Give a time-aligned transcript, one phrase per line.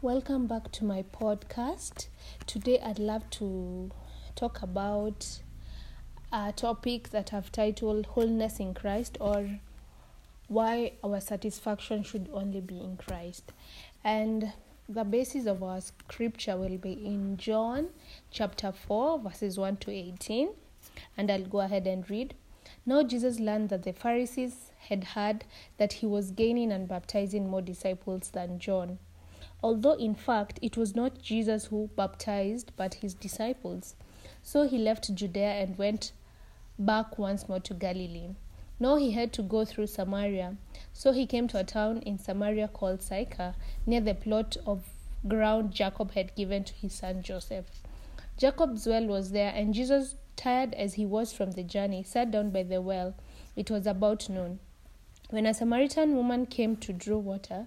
[0.00, 2.06] welcome back to my podcast.
[2.46, 3.90] Today, I'd love to
[4.36, 5.40] talk about
[6.32, 9.58] a topic that I've titled Wholeness in Christ or
[10.46, 13.50] Why Our Satisfaction Should Only Be in Christ.
[14.04, 14.52] And
[14.88, 17.88] the basis of our scripture will be in John
[18.30, 20.50] chapter 4, verses 1 to 18.
[21.16, 22.34] And I'll go ahead and read.
[22.86, 25.44] Now, Jesus learned that the Pharisees had heard
[25.76, 29.00] that he was gaining and baptizing more disciples than John
[29.62, 33.94] although in fact it was not Jesus who baptized, but his disciples.
[34.42, 36.12] So he left Judea and went
[36.78, 38.30] back once more to Galilee.
[38.80, 40.56] Now he had to go through Samaria.
[40.92, 43.54] So he came to a town in Samaria called Sychar,
[43.86, 44.84] near the plot of
[45.26, 47.66] ground Jacob had given to his son Joseph.
[48.36, 52.50] Jacob's well was there, and Jesus, tired as he was from the journey, sat down
[52.50, 53.14] by the well.
[53.56, 54.60] It was about noon.
[55.30, 57.66] When a Samaritan woman came to draw water,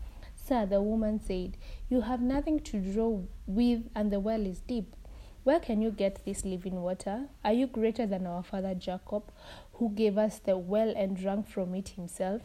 [0.51, 1.55] Sir, the woman said,
[1.87, 4.97] You have nothing to draw with, and the well is deep.
[5.45, 7.29] Where can you get this living water?
[7.41, 9.31] Are you greater than our father Jacob,
[9.75, 12.41] who gave us the well and drank from it himself?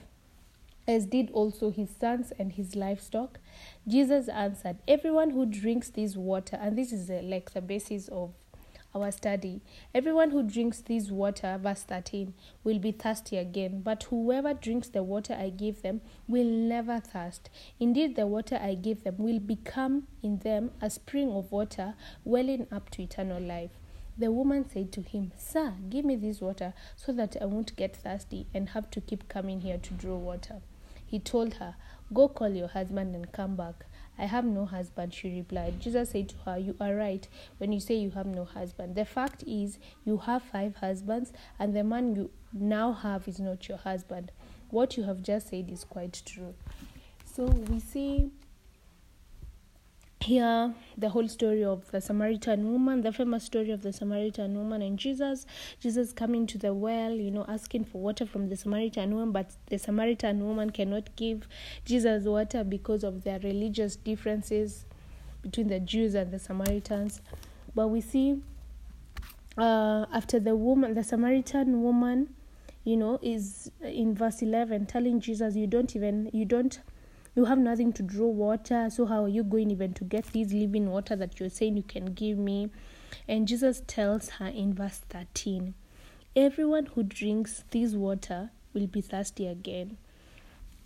[0.86, 3.40] As did also his sons and his livestock?
[3.88, 8.34] Jesus answered, Everyone who drinks this water, and this is uh, like the basis of
[8.96, 9.60] our study.
[9.94, 12.32] Everyone who drinks this water, verse 13,
[12.64, 17.50] will be thirsty again, but whoever drinks the water I give them will never thirst.
[17.78, 22.66] Indeed, the water I give them will become in them a spring of water welling
[22.72, 23.70] up to eternal life.
[24.18, 27.94] The woman said to him, Sir, give me this water so that I won't get
[27.96, 30.62] thirsty and have to keep coming here to draw water.
[31.06, 31.76] He told her,
[32.12, 33.84] Go call your husband and come back.
[34.18, 35.80] I have no husband, she replied.
[35.80, 37.26] Jesus said to her, You are right
[37.58, 38.94] when you say you have no husband.
[38.94, 43.68] The fact is, you have five husbands, and the man you now have is not
[43.68, 44.32] your husband.
[44.70, 46.54] What you have just said is quite true.
[47.24, 48.30] So we see
[50.26, 54.82] here the whole story of the Samaritan woman, the famous story of the Samaritan woman
[54.82, 55.46] and Jesus.
[55.80, 59.52] Jesus coming to the well, you know, asking for water from the Samaritan woman, but
[59.66, 61.46] the Samaritan woman cannot give
[61.84, 64.84] Jesus water because of their religious differences
[65.42, 67.20] between the Jews and the Samaritans.
[67.74, 68.42] But we see
[69.56, 72.34] uh, after the woman, the Samaritan woman,
[72.82, 76.80] you know, is in verse 11 telling Jesus, You don't even, you don't
[77.36, 80.52] you have nothing to draw water so how are you going even to get this
[80.52, 82.70] living water that you're saying you can give me
[83.28, 85.74] and jesus tells her in verse 13
[86.34, 89.96] everyone who drinks this water will be thirsty again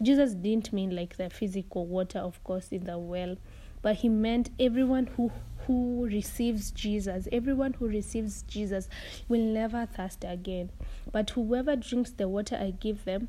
[0.02, 3.36] jesus didn't mean like the physical water of course in the well
[3.80, 5.30] but he meant everyone who
[5.66, 8.88] who receives Jesus, everyone who receives Jesus
[9.28, 10.70] will never thirst again.
[11.12, 13.28] But whoever drinks the water I give them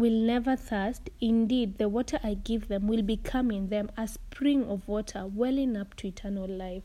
[0.00, 1.10] will never thirst.
[1.20, 5.76] Indeed, the water I give them will become in them a spring of water welling
[5.76, 6.82] up to eternal life.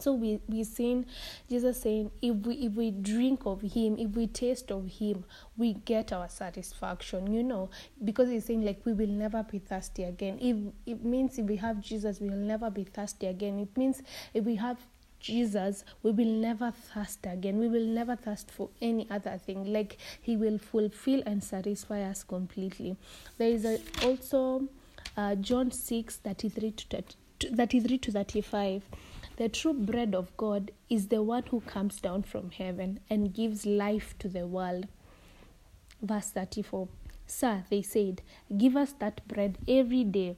[0.00, 1.06] So we we seen
[1.48, 5.24] Jesus saying, if we if we drink of Him, if we taste of Him,
[5.56, 7.32] we get our satisfaction.
[7.32, 7.70] You know,
[8.04, 10.38] because He's saying like we will never be thirsty again.
[10.40, 10.56] If
[10.86, 13.58] it means if we have Jesus, we will never be thirsty again.
[13.58, 14.02] It means
[14.34, 14.78] if we have
[15.20, 17.58] Jesus, we will never thirst again.
[17.58, 19.72] We will never thirst for any other thing.
[19.72, 22.96] Like He will fulfill and satisfy us completely.
[23.36, 24.68] There is a, also
[25.16, 27.04] uh, John 6 33 to,
[27.54, 28.82] 33 to 35.
[29.36, 33.64] The true bread of God is the one who comes down from heaven and gives
[33.64, 34.88] life to the world.
[36.02, 36.88] Verse 34
[37.26, 38.22] Sir, they said,
[38.56, 40.36] give us that bread every day.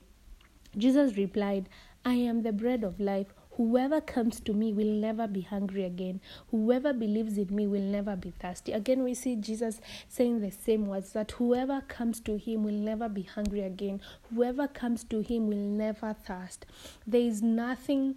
[0.76, 1.68] Jesus replied,
[2.04, 3.32] I am the bread of life.
[3.60, 6.22] Whoever comes to me will never be hungry again.
[6.50, 8.72] Whoever believes in me will never be thirsty.
[8.72, 13.06] Again, we see Jesus saying the same words that whoever comes to him will never
[13.06, 14.00] be hungry again.
[14.34, 16.64] Whoever comes to him will never thirst.
[17.06, 18.16] There is nothing,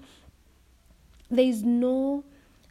[1.30, 2.24] there is no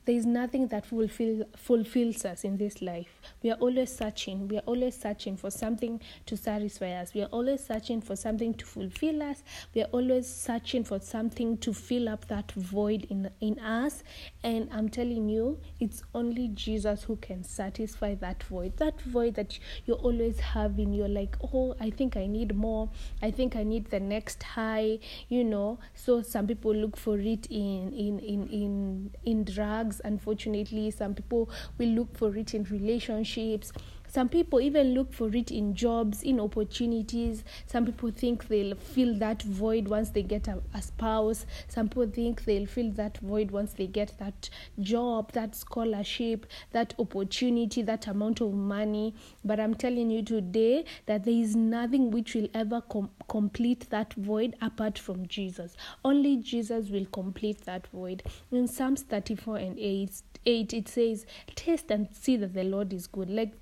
[0.04, 3.20] there is nothing that fulfill, fulfills us in this life.
[3.42, 4.48] We are always searching.
[4.48, 7.14] We are always searching for something to satisfy us.
[7.14, 9.44] We are always searching for something to fulfill us.
[9.74, 14.02] We are always searching for something to fill up that void in, in us.
[14.42, 18.78] And I'm telling you, it's only Jesus who can satisfy that void.
[18.78, 19.56] That void that
[19.86, 20.92] you're always having.
[20.92, 22.90] You're like, oh, I think I need more.
[23.22, 25.78] I think I need the next high, you know.
[25.94, 30.00] So some people look for it in in in in, in drugs drugs.
[30.04, 31.48] Unfortunately some people
[31.78, 33.72] will look for it in relationships
[34.12, 37.44] some people even look for it in jobs, in opportunities.
[37.64, 41.46] Some people think they'll fill that void once they get a, a, spouse.
[41.68, 44.50] Some people think they'll fill that void once they get that
[44.80, 49.14] job, that scholarship, that opportunity, that amount of money.
[49.46, 54.12] But I'm telling you today that there is nothing which will ever com- complete that
[54.12, 55.74] void apart from Jesus.
[56.04, 58.24] Only Jesus will complete that void.
[58.50, 60.10] In Psalms 34 and 8,
[60.44, 61.24] 8 it says,
[61.54, 63.30] Taste and see that the Lord is good.
[63.30, 63.54] Like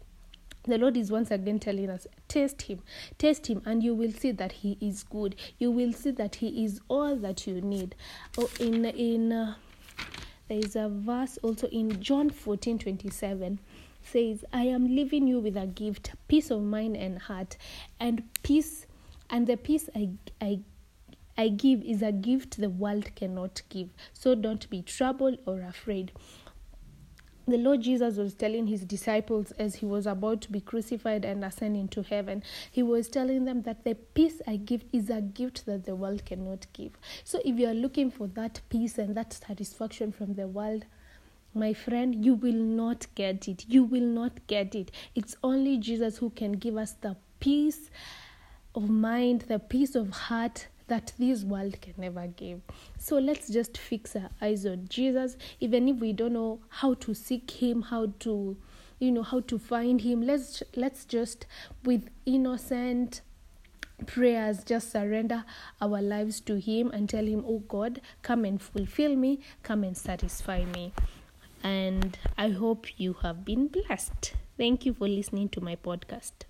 [0.70, 2.82] the Lord is once again telling us, taste Him,
[3.18, 5.36] taste Him, and you will see that He is good.
[5.58, 7.94] You will see that He is all that you need.
[8.38, 9.54] Oh, in in uh,
[10.48, 13.58] there is a verse also in John fourteen twenty seven
[14.02, 17.56] says, "I am leaving you with a gift, peace of mind and heart,
[17.98, 18.86] and peace,
[19.28, 20.60] and the peace I I."
[21.38, 23.88] I give is a gift the world cannot give.
[24.12, 26.12] So don't be troubled or afraid
[27.52, 31.44] the Lord Jesus was telling his disciples as he was about to be crucified and
[31.44, 35.66] ascend into heaven, he was telling them that the peace I give is a gift
[35.66, 36.98] that the world cannot give.
[37.24, 40.84] So if you are looking for that peace and that satisfaction from the world,
[41.54, 43.64] my friend, you will not get it.
[43.68, 44.92] You will not get it.
[45.14, 47.90] It's only Jesus who can give us the peace
[48.74, 52.60] of mind, the peace of heart that this world can never give.
[52.98, 57.14] So let's just fix our eyes on Jesus, even if we don't know how to
[57.14, 58.56] seek Him, how to,
[58.98, 60.20] you know, how to find Him.
[60.20, 61.46] Let's let's just
[61.84, 63.22] with innocent
[64.06, 65.44] prayers just surrender
[65.80, 69.94] our lives to him and tell him oh god come and fulfill me come and
[69.94, 70.90] satisfy me
[71.62, 76.49] and i hope you have been blessed thank you for listening to my podcast